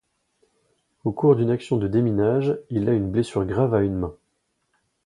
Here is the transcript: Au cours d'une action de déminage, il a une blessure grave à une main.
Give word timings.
Au 1.03 1.11
cours 1.11 1.35
d'une 1.35 1.51
action 1.51 1.77
de 1.77 1.87
déminage, 1.87 2.57
il 2.71 2.89
a 2.89 2.93
une 2.93 3.11
blessure 3.11 3.45
grave 3.45 3.75
à 3.75 3.83
une 3.83 3.99
main. 3.99 4.15